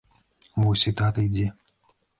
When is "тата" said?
1.03-1.27